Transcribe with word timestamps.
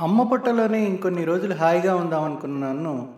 అమ్మ 0.00 0.22
పుట్టలోనే 0.22 0.84
ఇంకొన్ని 0.84 1.24
రోజులు 1.24 1.54
హాయిగా 1.54 1.94
ఉందాం 1.94 2.24
అనుకున్నాను. 2.24 3.14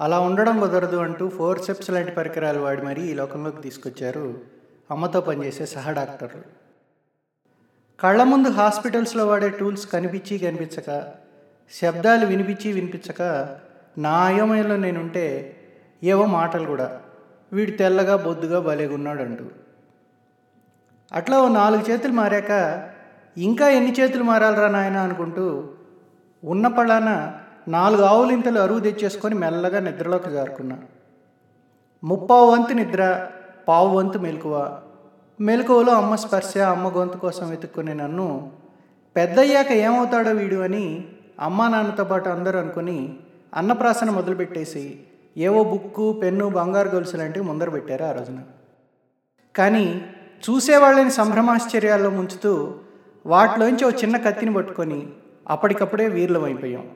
అలా 0.00 0.18
ఉండడం 0.18 0.60
కుదరదు 0.60 0.96
అంటూ 0.96 1.28
ఫోర్ 1.28 1.58
సెప్స్ 1.58 1.90
లాంటి 1.90 2.10
పరికరాలు 2.10 2.58
వాడి 2.58 2.82
మరీ 2.82 3.02
ఈ 3.02 3.14
లోకంలోకి 3.14 3.62
తీసుకొచ్చారు 3.62 4.40
అమ్మతో 4.90 5.20
పనిచేసే 5.20 5.66
సహ 5.66 5.90
డాక్టర్లు. 5.90 6.42
కళ్ళ 8.00 8.22
ముందు 8.22 8.48
హాస్పిటల్స్లో 8.50 9.26
వాడే 9.26 9.48
టూల్స్ 9.48 9.86
కనిపించి 9.86 10.38
కనిపించక 10.38 11.04
శబ్దాలు 11.72 12.26
వినిపించి 12.26 12.72
వినిపించక 12.72 13.22
నా 13.98 14.24
అయోమయంలో 14.24 14.76
నేనుంటే 14.76 15.56
ఏవో 16.02 16.26
మాటలు 16.26 16.66
కూడా 16.66 17.00
వీడు 17.52 17.70
తెల్లగా 17.70 18.16
బొద్దుగా 18.16 18.60
బలేగున్నాడు 18.60 19.22
అంటూ 19.22 19.44
అట్లా 21.12 21.38
ఓ 21.38 21.48
నాలుగు 21.48 21.90
చేతులు 21.90 22.12
మారాక 22.12 22.52
ఇంకా 23.36 23.68
ఎన్ని 23.68 23.92
చేతులు 23.92 24.24
మారాలరా 24.24 24.68
నాయన 24.68 24.96
అనుకుంటూ 24.98 25.70
ఉన్న 26.46 26.66
పళాన 26.66 27.08
నాలుగు 27.68 28.02
ఆవులింతలు 28.02 28.58
అరువు 28.60 28.80
తెచ్చేసుకొని 28.80 29.34
మెల్లగా 29.34 29.80
నిద్రలోకి 29.80 30.30
జారుకున్నా. 30.30 30.76
ముప్పావు 32.04 32.50
వంతు 32.50 32.72
నిద్ర 32.72 33.28
పావు 33.68 33.98
వంతు 33.98 34.18
మెలకువ. 34.18 34.78
మెలకువలో 35.40 35.92
అమ్మ 35.92 36.14
స్పర్శ 36.14 36.58
అమ్మ 36.58 36.88
గొంతు 36.88 37.16
కోసం 37.16 37.50
వెతుక్కునే 37.50 37.94
నన్ను 37.94 38.50
పెద్దయ్యాక 39.16 39.72
ఏమవుతాడో 39.72 40.30
వీడు 40.30 40.56
అని 40.56 41.04
అమ్మా 41.40 41.68
నాన్నతో 41.68 42.04
పాటు 42.04 42.28
అందరూ 42.28 42.58
అనుకుని 42.58 43.18
అన్నప్రాసన 43.54 44.10
మొదలుపెట్టేసి 44.10 45.00
ఏవో 45.36 45.64
బుక్కు 45.64 46.12
పెన్ను 46.12 46.48
బంగారు 46.48 46.88
గొలుసు 46.88 47.16
లాంటివి 47.16 47.44
ముందర 47.44 47.68
పెట్టారు 47.70 48.04
ఆ 48.04 48.12
రోజున. 48.12 48.40
కానీ 49.56 50.04
చూసేవాళ్ళని 50.44 51.10
సంభ్రమాశ్చర్యాల్లో 51.10 52.10
ముంచుతూ 52.10 52.74
వాటిలోంచి 53.26 53.84
ఓ 53.84 53.90
చిన్న 53.90 54.16
కత్తిని 54.16 54.52
పట్టుకొని 54.52 55.06
అప్పటికప్పుడే 55.48 56.08
వీర్లమైపోయాం 56.08 56.90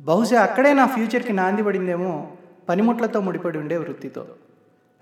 బహుశా 0.00 0.42
అక్కడే 0.42 0.72
నా 0.72 0.86
ఫ్యూచర్కి 0.86 1.32
నాంది 1.32 1.62
పడిందేమో 1.62 2.32
పనిముట్లతో 2.68 3.20
ముడిపడి 3.20 3.58
ఉండే 3.58 3.76
వృత్తితో. 3.76 4.26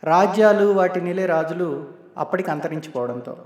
రాజ్యాలు 0.05 0.67
వాటి 0.67 1.01
నిలే 1.01 1.27
రాజులు 1.27 1.89
అప్పటికి 2.19 2.51
అంతరించిపోవడంతో. 2.51 3.37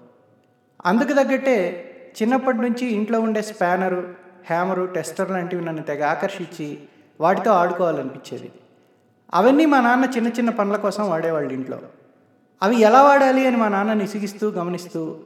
అందుకు 0.86 1.08
తగ్గట్టే 1.08 1.84
చిన్నప్పటి 2.22 2.58
నుంచి 2.58 2.86
ఇంట్లో 2.86 3.20
ఉండే 3.20 3.42
స్పానరు 3.42 4.14
హ్యామరు 4.46 4.84
టెస్టర్ 4.84 5.30
లాంటివి 5.30 5.64
నన్ను 5.64 5.82
తెగ 5.82 6.04
ఆకర్షించి 6.04 6.78
వాటితో 7.20 7.50
ఆడుకోవాలనిపించేది. 7.50 8.52
అవన్నీ 9.34 9.66
మా 9.66 9.80
నాన్న 9.80 10.04
చిన్న 10.04 10.28
చిన్న 10.28 10.50
పనుల 10.50 10.76
కోసం 10.76 11.10
వాడేవాళ్ళు 11.10 11.52
ఇంట్లో. 11.52 11.78
అవి 12.62 12.76
ఎలా 12.76 13.02
వాడాలి 13.02 13.46
అని 13.46 13.56
మా 13.56 13.68
నాన్న 13.68 13.92
నిసిగిస్తూ 13.92 14.50
గమనిస్తూ 14.50 15.16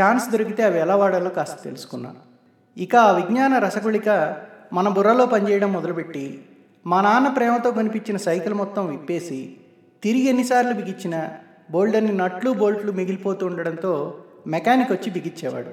ఛాన్స్ 0.00 0.30
దొరికితే 0.30 0.62
అవి 0.62 0.78
ఎలా 0.78 0.96
వాడాలో 0.96 1.30
కాస్త 1.30 1.64
తెలుసుకున్నాను. 1.64 2.35
ఇక 2.78 2.96
ఆ 2.96 3.10
విజ్ఞాన 3.10 3.58
రసగుళిక 3.58 4.36
మన 4.72 4.88
బుర్రలో 4.88 5.26
పనిచేయడం 5.26 5.72
మొదలుపెట్టి 5.72 6.44
మా 6.86 7.00
నాన్న 7.00 7.28
ప్రేమతో 7.28 7.70
కనిపించిన 7.70 8.16
సైకిల్ 8.16 8.54
మొత్తం 8.54 8.86
విప్పేసి 8.86 9.56
తిరిగి 10.02 10.24
ఎన్నిసార్లు 10.24 10.74
బిగించినా 10.74 11.38
బోల్డన్ని 11.70 12.12
నట్లు 12.12 12.50
బోల్ట్లు 12.50 12.92
మిగిలిపోతూ 12.92 13.46
ఉండడంతో 13.46 14.22
మెకానిక్ 14.46 14.92
వచ్చి 14.92 15.10
బిగించేవాడు. 15.10 15.70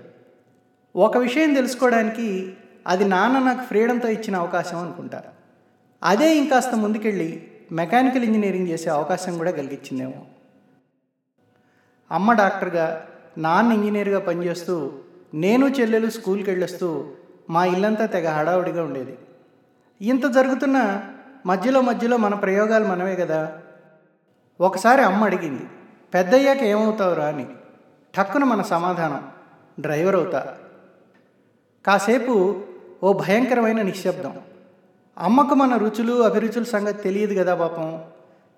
ఒక 0.96 1.18
విషయం 1.18 1.54
తెలుసుకోవడానికి 1.54 2.54
అది 2.88 3.06
నాన్న 3.06 3.40
నాకు 3.40 3.64
ఫ్రీడంతో 3.68 4.10
ఇచ్చిన 4.10 4.36
అవకాశం 4.36 4.78
అనుకుంటా. 4.78 5.24
అదే 6.04 6.38
ఇంకాస్త 6.38 6.76
ముందుకెళ్ళి 6.76 7.48
మెకానికల్ 7.72 8.24
ఇంజనీరింగ్ 8.24 8.68
చేసే 8.68 8.90
అవకాశం 8.90 9.38
కూడా 9.38 9.52
కలిగించిందేమో 9.52 10.26
అమ్మ 12.12 12.34
డాక్టర్గా 12.34 13.06
నాన్న 13.38 13.72
ఇంజనీర్గా 13.72 14.20
పనిచేస్తూ 14.20 14.92
నేను 15.34 15.66
చెల్లెలు 15.66 16.10
స్కూల్కి 16.10 16.50
వెళ్ళొస్తూ 16.50 17.08
మా 17.50 17.66
ఇల్లంతా 17.66 18.06
తెగ 18.06 18.30
హడావుడిగా 18.30 18.84
ఉండేది. 18.84 19.18
ఇంత 20.02 20.32
జరుగుతున్న 20.32 21.04
మధ్యలో 21.46 21.82
మధ్యలో 21.82 22.18
మన 22.18 22.36
ప్రయోగాలు 22.36 22.86
మనమే 22.86 23.16
కదా. 23.16 23.62
ఒకసారి 24.62 25.02
అమ్మ 25.02 25.24
అడిగింది 25.24 25.62
పెద్దయ్యాక 26.14 26.64
ఏమవుతావురా? 26.64 27.26
అని. 27.26 27.48
ఠక్కున 28.18 28.44
మన 28.44 28.62
సమాధానం 28.62 29.28
డ్రైవర్ 29.80 30.16
అవుతా. 30.16 30.58
కాసేపు 31.86 32.62
ఓ 33.04 33.14
భయంకరమైన 33.14 33.82
నిశ్శబ్దం. 33.82 34.40
అమ్మకు 35.18 35.56
మన 35.56 35.78
రుచులు 35.78 36.24
అభిరుచుల 36.24 36.64
సంగతి 36.64 37.04
తెలియదు 37.04 37.40
కదా 37.40 37.56
పాపం. 37.56 38.04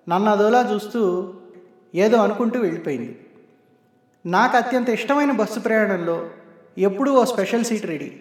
నన్ను 0.08 0.30
అదోలా 0.30 0.70
చూస్తూ 0.74 1.34
ఏదో 1.94 2.16
అనుకుంటూ 2.16 2.60
వెళ్ళిపోయింది. 2.60 3.26
నాకు 4.26 4.56
అత్యంత 4.56 4.88
ఇష్టమైన 4.88 5.30
బస్సు 5.30 5.60
ప్రయాణంలో 5.60 6.30
ఎప్పుడూ 6.78 7.12
ఓ 7.12 7.24
స్పెషల్ 7.24 7.64
సీట్ 7.64 7.86
రెడీ. 7.86 8.20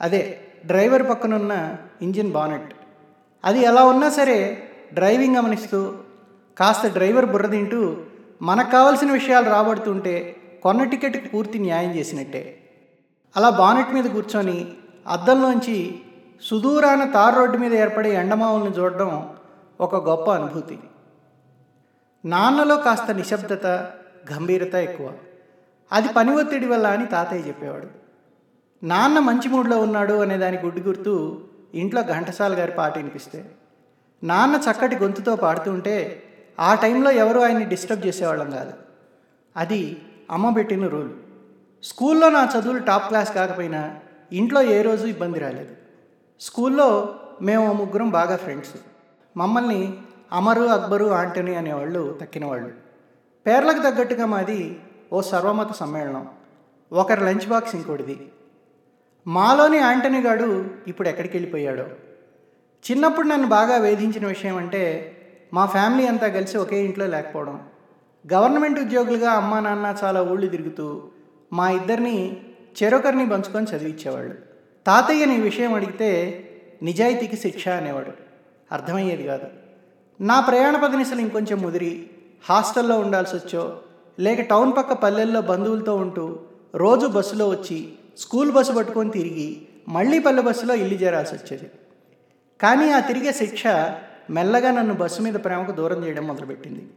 అదే 0.00 0.40
డ్రైవర్ 0.66 1.08
పక్కనున్న 1.10 1.76
ఇంజిన్ 2.02 2.32
బానెట్. 2.32 2.74
అది 3.44 3.60
ఎలా 3.60 3.84
ఉన్నా 3.84 4.08
సరే 4.08 4.62
డ్రైవింగ్ 4.94 5.36
గమనిస్తూ 5.36 5.94
కాస్త 6.58 6.86
డ్రైవర్ 6.86 7.26
బుర్ర 7.26 7.46
తింటూ 7.46 7.96
మనకు 8.42 8.70
కావాల్సిన 8.70 9.12
విషయాలు 9.12 9.50
రాబడుతుంటే 9.50 10.36
కొన్న 10.62 10.84
టికెట్కి 10.84 11.28
పూర్తి 11.28 11.58
న్యాయం 11.58 11.92
చేసినట్టే. 11.96 12.58
అలా 13.36 13.50
బానెట్ 13.50 13.94
మీద 13.94 14.04
కూర్చొని 14.04 14.68
అద్దంలోంచి 15.06 16.00
సుదూరాన 16.42 17.04
తార్ 17.04 17.34
రోడ్డు 17.34 17.58
మీద 17.58 17.74
ఏర్పడే 17.74 18.14
ఎండమావుల్ని 18.14 18.70
చూడడం 18.78 19.34
ఒక 19.80 20.08
గొప్ప 20.08 20.30
అనుభూతి. 20.30 20.78
నాన్నలో 22.24 22.76
కాస్త 22.76 23.10
నిశ్శబ్దత 23.10 23.66
గంభీరత 24.32 24.74
ఎక్కువ. 24.74 25.12
అది 25.92 26.08
పని 26.08 26.34
ఒత్తిడి 26.34 26.66
వల్ల 26.66 26.86
అని 26.86 27.06
తాతయ్య 27.06 27.48
చెప్పేవాడు. 27.48 27.86
నాన్న 28.82 29.18
మంచి 29.18 29.48
మూడ్లో 29.48 29.78
ఉన్నాడు 29.78 30.14
అనే 30.14 30.36
దాని 30.36 30.58
గుడ్డు 30.58 30.80
గుర్తు 30.80 31.44
ఇంట్లో 31.74 32.02
ఘంటసాల 32.02 32.54
గారి 32.54 32.72
పాట 32.72 32.96
వినిపిస్తే 32.96 33.50
నాన్న 34.24 34.60
చక్కటి 34.70 34.96
గొంతుతో 34.96 35.36
పాడుతుంటే 35.36 36.22
ఆ 36.60 36.74
టైంలో 36.74 37.10
ఎవరు 37.10 37.40
ఆయన్ని 37.40 37.64
డిస్టర్బ్ 37.64 38.06
చేసేవాళ్ళం 38.06 38.50
కాదు. 38.50 38.72
అది 39.56 39.96
అమ్మ 40.30 40.50
పెట్టిన 40.50 40.86
రూల్. 40.86 41.10
స్కూల్లో 41.82 42.28
నా 42.28 42.48
చదువులు 42.58 42.78
టాప్ 42.78 43.08
క్లాస్ 43.08 43.34
కాకపోయినా 43.34 43.96
ఇంట్లో 44.32 44.62
ఏ 44.62 44.82
రోజు 44.82 45.06
ఇబ్బంది 45.06 45.38
రాలేదు. 45.38 45.74
స్కూల్లో 46.40 47.14
మేము 47.42 47.72
ముగ్గురం 47.72 48.10
బాగా 48.10 48.36
ఫ్రెండ్స్. 48.36 48.70
మమ్మల్ని 49.36 49.98
అమరు 50.32 50.62
అక్బరు 50.62 51.06
ఆంటనీ 51.06 51.54
అనేవాళ్ళు 51.54 52.18
తక్కినవాళ్ళు. 52.22 52.70
పేర్లకు 53.46 53.78
తగ్గట్టుగా 53.78 54.26
మాది 54.26 54.80
ఓ 55.12 55.20
సర్వమత 55.20 55.72
సమ్మేళనం. 55.72 56.28
ఒకరి 56.92 57.20
లంచ్ 57.20 57.48
బాక్స్ 57.48 57.74
ఇంకోటిది. 57.74 58.32
మాలోని 59.26 59.78
ఆంటనీ 59.78 60.20
గాడు 60.20 60.66
ఇప్పుడు 60.88 61.08
ఎక్కడికి 61.08 61.36
వెళ్ళిపోయాడో 61.36 61.84
చిన్నప్పుడు 62.90 63.26
నన్ను 63.26 63.48
బాగా 63.48 63.76
వేధించిన 63.76 64.26
విషయం 64.26 64.56
అంటే 64.56 64.82
మా 65.54 65.66
ఫ్యామిలీ 65.66 66.08
అంతా 66.08 66.28
కలిసి 66.28 66.58
ఒకే 66.58 66.84
ఇంట్లో 66.84 67.06
లేకపోవడం. 67.06 67.62
గవర్నమెంట్ 68.32 68.80
ఉద్యోగులుగా 68.80 69.30
అమ్మా 69.30 69.60
నాన్న 69.60 69.96
చాలా 70.04 70.22
ఊళ్ళు 70.22 70.46
తిరుగుతూ 70.46 71.02
మా 71.52 71.70
ఇద్దరిని 71.70 72.40
చెరొకరిని 72.82 73.28
పంచుకొని 73.28 73.66
చదివించేవాళ్ళు 73.66 74.34
తాతయ్యని 74.86 75.40
విషయం 75.40 75.74
అడిగితే 75.74 76.10
నిజాయితీకి 76.82 77.36
శిక్ష 77.36 77.68
అనేవాడు. 77.68 78.12
అర్థమయ్యేది 78.72 79.22
కాదు. 79.22 79.46
నా 80.20 80.40
ప్రయాణ 80.40 80.84
పదనిసలు 80.84 81.20
ఇంకొంచెం 81.20 81.58
ముదిరి 81.62 82.10
హాస్టల్లో 82.50 82.98
ఉండాల్సి 82.98 83.36
వచ్చో 83.36 83.80
లేక 84.20 84.40
టౌన్ 84.40 84.72
పక్క 84.76 84.92
పల్లెల్లో 84.92 85.40
బంధువులతో 85.40 85.96
ఉంటూ 85.96 86.38
రోజు 86.74 87.06
బస్సులో 87.06 87.48
వచ్చి 87.48 87.92
స్కూల్ 88.18 88.52
బస్సు 88.52 88.72
పట్టుకొని 88.72 89.10
తిరిగి 89.10 89.62
మళ్ళీ 89.88 90.18
పల్లె 90.18 90.42
బస్సులో 90.42 90.74
ఇల్లు 90.74 90.94
చేరాల్సి 90.94 91.34
వచ్చేది. 91.34 91.70
కానీ 92.60 92.90
ఆ 92.90 93.00
తిరిగే 93.00 93.32
శిక్ష 93.32 93.66
మెల్లగా 94.30 94.70
నన్ను 94.70 94.94
బస్సు 94.94 95.22
మీద 95.22 95.34
ప్రేమకు 95.34 95.72
దూరం 95.72 96.04
చేయడం 96.04 96.26
మొదలుపెట్టింది. 96.26 96.90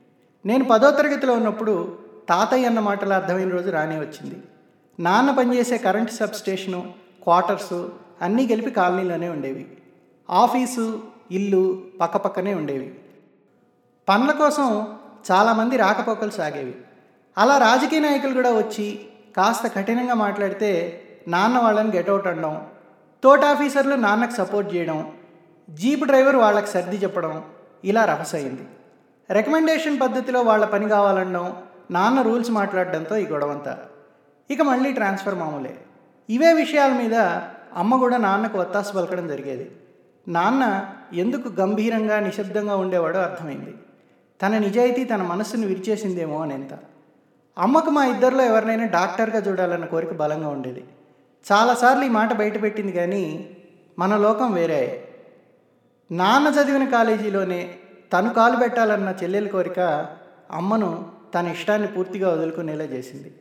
నేను 0.45 0.66
పదో 0.66 0.91
తరగతిలో 0.91 1.33
ఉన్నప్పుడు 1.33 1.97
తాతయ్య 2.29 2.66
అన్న 2.66 2.79
మాటలు 2.79 3.13
అర్థమైన 3.13 3.50
రోజు 3.50 3.69
రానే 3.69 4.00
వచ్చింది. 4.00 4.35
నాన్న 5.00 5.31
పనిచేసే 5.31 5.78
కరెంట్ 5.78 6.12
సబ్ 6.12 6.33
స్టేషను 6.33 6.94
క్వార్టర్సు 7.23 7.91
అన్నీ 8.22 8.47
కలిపి 8.47 8.72
కాలనీలోనే 8.72 9.30
ఉండేవి. 9.30 9.68
ఆఫీసు 10.30 11.01
ఇల్లు 11.31 11.83
పక్కపక్కనే 12.01 12.53
ఉండేవి. 12.53 12.94
పనుల 14.09 14.31
కోసం 14.31 14.98
చాలామంది 15.31 15.77
రాకపోకలు 15.77 16.30
సాగేవి. 16.30 16.75
అలా 17.38 17.57
రాజకీయ 17.57 18.00
నాయకులు 18.00 18.33
కూడా 18.33 18.51
వచ్చి 18.51 19.00
కాస్త 19.38 19.68
కఠినంగా 19.68 20.13
మాట్లాడితే 20.13 21.01
నాన్న 21.27 21.57
వాళ్ళని 21.57 21.95
గెటౌట్ 21.95 22.27
అనడం 22.27 22.68
తోట 23.24 23.39
ఆఫీసర్లు 23.39 23.95
నాన్నకు 23.95 24.31
సపోర్ట్ 24.31 24.75
చేయడం 24.75 25.12
జీప్ 25.69 26.06
డ్రైవర్ 26.06 26.35
వాళ్ళకి 26.35 26.68
సర్ది 26.68 26.95
చెప్పడం 26.95 27.44
ఇలా 27.85 28.06
రభసయింది 28.06 28.68
రికమెండేషన్ 29.33 30.00
పద్ధతిలో 30.00 30.41
వాళ్ళ 30.41 30.65
పని 30.65 30.89
కావాలనడం 30.89 31.56
నాన్న 31.91 32.21
రూల్స్ 32.21 32.51
మాట్లాడడంతో 32.51 33.18
ఈ 33.18 33.25
గొడవంతా. 33.25 33.77
ఇక 34.51 34.62
మళ్ళీ 34.62 34.94
ట్రాన్స్ఫర్ 34.94 35.36
మామూలే. 35.36 35.77
ఇవే 36.29 36.53
విషయాల 36.53 36.91
మీద 36.91 37.15
అమ్మ 37.75 37.95
కూడా 37.95 38.18
నాన్నకు 38.18 38.57
ఒత్తాసు 38.57 38.94
పలకడం 38.94 39.27
జరిగేది. 39.27 39.71
నాన్న 40.27 40.86
ఎందుకు 41.13 41.50
గంభీరంగా 41.59 42.19
నిశ్శబ్దంగా 42.19 42.75
ఉండేవాడో 42.75 43.19
అర్థమైంది. 43.19 43.74
తన 44.41 44.57
నిజాయితీ 44.57 45.03
తన 45.03 45.21
మనస్సును 45.24 45.68
విరిచేసిందేమో 45.68 46.41
అని 46.41 46.53
అమ్మకు 47.57 47.89
మా 47.89 48.05
ఇద్దరిలో 48.05 48.44
ఎవరినైనా 48.44 48.85
డాక్టర్గా 48.85 49.39
చూడాలన్న 49.39 49.85
కోరిక 49.85 50.13
బలంగా 50.13 50.50
ఉండేది. 50.50 50.83
చాలాసార్లు 51.51 52.03
ఈ 52.05 52.09
మాట 52.09 52.33
బయటపెట్టింది 52.33 52.91
కానీ 52.91 53.50
మన 54.00 54.17
లోకం 54.17 54.53
వేరే. 54.53 55.07
నాన్న 56.11 56.47
చదివిన 56.47 56.89
కాలేజీలోనే 56.89 57.75
తను 58.13 58.33
కాలు 58.33 58.55
పెట్టాలన్న 58.55 59.15
చెల్లెల 59.23 59.47
కోరిక 59.47 59.79
అమ్మను 60.51 61.11
తన 61.35 61.47
ఇష్టాన్ని 61.47 61.88
పూర్తిగా 61.88 62.29
వదులుకునేలా 62.29 62.83
చేసింది. 62.83 63.33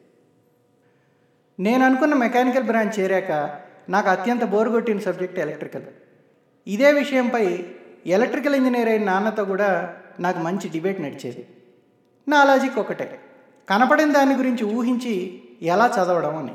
నేను 1.60 1.84
అనుకున్న 1.84 2.14
మెకానికల్ 2.14 2.62
బ్రాంచ్ 2.62 3.00
చేరాక 3.00 3.60
నాకు 3.88 4.08
అత్యంత 4.08 4.44
బోరు 4.44 4.70
కొట్టిన 4.70 4.98
సబ్జెక్ట్ 4.98 5.38
ఎలక్ట్రికల్. 5.38 5.82
ఇదే 6.66 6.92
విషయంపై 6.92 7.64
ఎలక్ట్రికల్ 8.06 8.54
ఇంజనీర్ 8.54 8.88
అయిన 8.88 9.04
నాన్నతో 9.04 9.44
కూడా 9.44 9.94
నాకు 10.20 10.38
మంచి 10.38 10.68
డిబేట్ 10.68 11.00
నడిచేది. 11.00 11.46
నా 12.28 12.44
లాజిక్ 12.44 12.78
ఒకటే 12.78 13.20
కనపడిన 13.68 14.12
దాని 14.12 14.34
గురించి 14.34 14.74
ఊహించి 14.74 15.42
ఎలా 15.62 15.86
చదవడం 15.86 16.36
అని. 16.36 16.54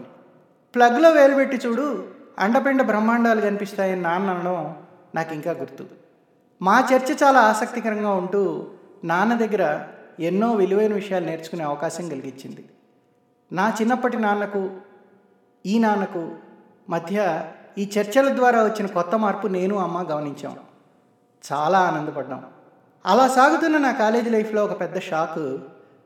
ప్లగ్లో 0.76 1.10
వేలుపెట్టి 1.12 1.58
చూడు 1.58 2.06
అండపిండ 2.40 2.82
బ్రహ్మాండాలు 2.82 3.42
కనిపిస్తాయని 3.42 4.02
నాన్న 4.02 4.30
అనడం 4.30 4.76
నాకు 5.16 5.34
ఇంకా 5.34 5.52
గుర్తు. 5.52 5.86
మా 6.62 6.88
చర్చ 6.94 7.12
చాలా 7.24 7.40
ఆసక్తికరంగా 7.40 8.10
ఉంటూ 8.10 8.68
నాన్న 9.04 9.34
దగ్గర 9.34 9.88
ఎన్నో 10.20 10.52
విలువైన 10.52 10.94
విషయాలు 10.94 11.26
నేర్చుకునే 11.26 11.64
అవకాశం 11.64 12.10
కలిగించింది 12.10 12.70
నా 13.52 13.74
చిన్నప్పటి 13.82 14.18
నాన్నకు 14.18 14.70
ఈ 15.66 15.80
నాన్నకు 15.80 16.36
మధ్య 16.90 17.44
ఈ 17.78 17.90
చర్చల 18.00 18.36
ద్వారా 18.36 18.64
వచ్చిన 18.64 18.86
కొత్త 18.86 19.16
మార్పు 19.16 19.48
నేను 19.48 19.76
అమ్మ 19.76 20.02
గమనించాం. 20.02 20.60
చాలా 21.54 21.80
ఆనందపడ్డాం. 21.80 22.46
అలా 23.06 23.28
సాగుతున్న 23.28 23.78
నా 23.78 23.92
కాలేజీ 23.92 24.30
లైఫ్లో 24.30 24.66
ఒక 24.66 24.80
పెద్ద 24.80 25.00
షాక్ 25.00 25.58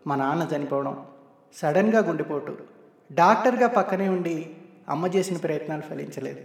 మా 0.08 0.16
నాన్న 0.16 0.48
చనిపోవడం. 0.56 1.06
సడన్గా 1.56 2.00
గుండెపోటు. 2.00 2.58
డాక్టర్గా 3.12 3.68
పక్కనే 3.68 4.10
ఉండి 4.10 4.50
అమ్మ 4.90 5.08
చేసిన 5.08 5.38
ప్రయత్నాలు 5.38 5.82
ఫలించలేదు. 5.82 6.40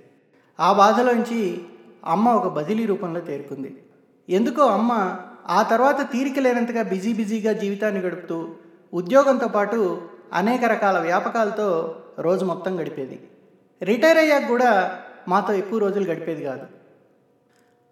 ఆ 0.60 0.72
బాధలోంచి 0.72 1.62
అమ్మ 2.04 2.28
ఒక 2.28 2.52
బదిలీ 2.52 2.86
రూపంలో 2.86 3.20
తేరుకుంది. 3.20 3.82
ఎందుకో 4.28 4.62
అమ్మ 4.62 5.16
ఆ 5.46 5.62
తర్వాత 5.62 6.12
తీరిక 6.12 6.38
లేనంతగా 6.38 6.82
బిజీ 6.82 7.12
బిజీగా 7.12 7.52
జీవితాన్ని 7.52 8.00
గడుపుతూ 8.00 8.54
ఉద్యోగంతో 8.94 9.48
పాటు 9.48 10.02
అనేక 10.32 10.64
రకాల 10.64 10.98
వ్యాపకాలతో 10.98 11.96
రోజు 12.18 12.44
మొత్తం 12.44 12.80
గడిపేది. 12.80 13.28
రిటైర్ 13.82 14.18
అయ్యాక 14.18 14.48
కూడా 14.48 14.98
మాతో 15.28 15.52
ఎక్కువ 15.52 15.78
రోజులు 15.78 16.04
గడిపేది 16.04 16.44
కాదు. 16.44 16.66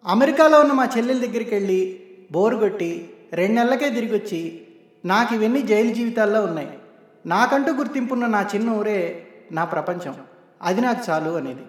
అమెరికాలో 0.07 0.61
ఉన్న 0.61 0.73
మా 0.73 0.89
చెల్లెల 0.99 1.19
దగ్గరికి 1.19 1.55
వెళ్ళి 1.55 2.01
బోరు 2.33 2.57
కొట్టి 2.57 3.11
రెండు 3.33 3.55
నెలలకే 3.55 3.91
తిరిగి 3.91 4.15
వచ్చి 4.15 4.64
నాకు 5.05 5.35
ఇవన్నీ 5.35 5.63
జైలు 5.63 5.95
జీవితాల్లో 5.95 6.45
ఉన్నాయి. 6.45 6.79
నాకంటూ 7.27 7.73
గుర్తింపున్న 7.73 8.27
నా 8.27 8.51
చిన్న 8.55 8.71
ఊరే 8.71 9.27
నా 9.53 9.65
ప్రపంచం. 9.65 10.15
అది 10.63 10.81
నాకు 10.81 11.11
చాలు 11.11 11.31
అనేది. 11.31 11.65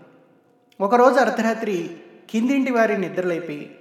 ఒకరోజు 0.82 1.16
అర్ధరాత్రి 1.16 1.98
కిందింటి 2.30 2.72
వారి 2.72 2.98
నిద్రలేపి 2.98 3.76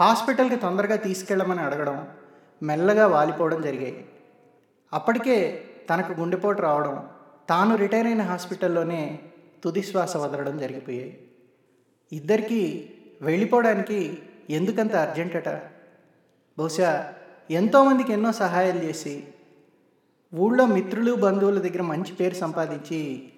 హాస్పిటల్కి 0.00 0.56
తొందరగా 0.56 0.96
తీసుకెళ్ళమని 0.96 1.60
అడగడం 1.60 2.08
మెల్లగా 2.62 3.06
వాలిపోవడం 3.06 3.62
జరిగాయి. 3.62 4.08
అప్పటికే 4.92 5.64
తనకు 5.90 6.12
గుండెపోటు 6.12 6.62
రావడం 6.62 7.08
తాను 7.48 7.76
రిటైర్ 7.76 8.06
అయిన 8.06 8.22
హాస్పిటల్లోనే 8.22 9.18
తుదిశ్వాస 9.64 10.16
వదలడం 10.16 10.58
జరిగిపోయాయి. 10.58 11.20
ఇద్దరికీ 12.12 12.90
వెళ్ళిపోవడానికి 13.22 14.18
ఎందుకంత 14.50 14.96
అర్జెంటట? 14.96 15.48
బహుశా 16.58 17.14
ఎంతోమందికి 17.50 18.12
ఎన్నో 18.12 18.32
సహాయాలు 18.32 18.78
చేసి 18.78 19.24
ఊళ్ళో 20.34 20.66
మిత్రులు 20.66 21.14
బంధువుల 21.14 21.58
దగ్గర 21.58 21.82
మంచి 21.82 22.12
పేరు 22.12 22.34
సంపాదించి 22.34 23.28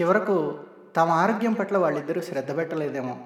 చివరకు 0.00 0.58
తమ 0.96 1.10
ఆరోగ్యం 1.10 1.52
పట్ల 1.52 1.78
వాళ్ళిద్దరూ 1.78 2.20
శ్రద్ధ 2.20 2.56
పెట్టలేదేమో. 2.56 3.18